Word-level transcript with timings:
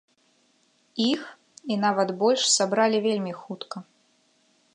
Іх, 1.09 1.21
і 1.75 1.79
нават 1.85 2.09
больш, 2.25 2.41
сабралі 2.57 2.97
вельмі 3.09 3.33
хутка. 3.45 3.77